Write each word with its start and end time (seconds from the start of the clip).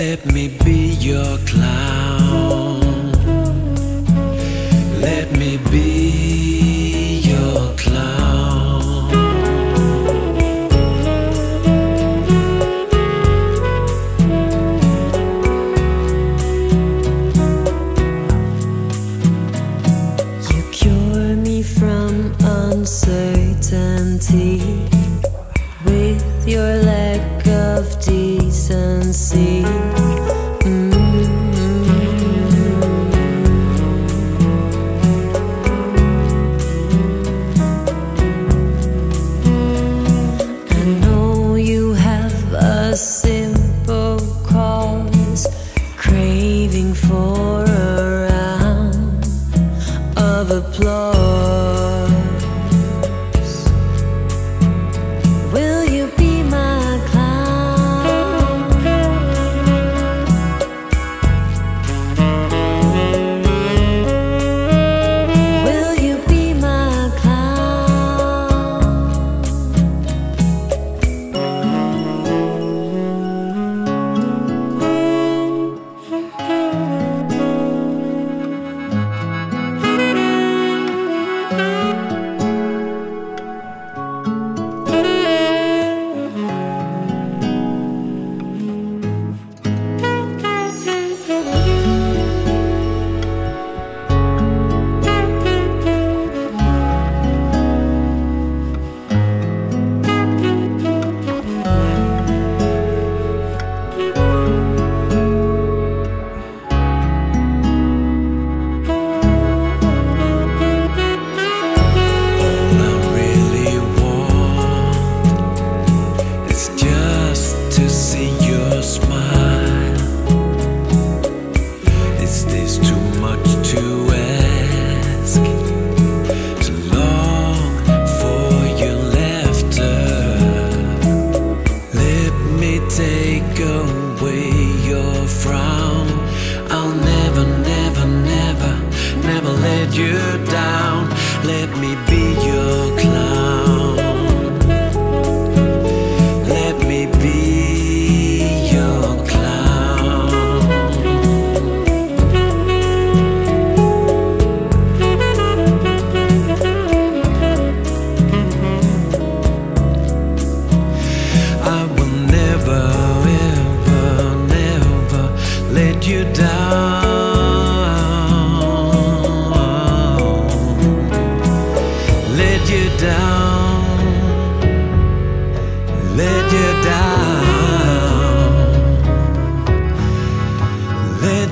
Let 0.00 0.24
me 0.32 0.48
be 0.64 0.94
your 0.94 1.36
clown. 1.44 2.19